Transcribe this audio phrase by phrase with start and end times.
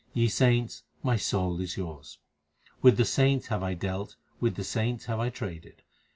[0.15, 2.17] Ye saints, my soul is yours.
[2.81, 5.83] With the saints have I dealt, with the saints have I traded.